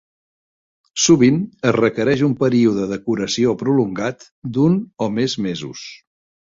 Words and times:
Sovint 1.03 1.37
es 1.73 1.75
requereix 1.77 2.25
un 2.29 2.35
període 2.41 2.89
de 2.95 2.99
curació 3.05 3.55
prolongat 3.63 4.29
d'un 4.59 4.85
o 5.09 5.15
més 5.23 5.41
mesos. 5.49 5.91